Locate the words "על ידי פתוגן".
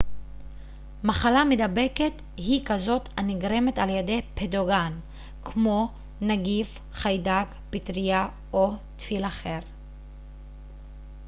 3.79-4.93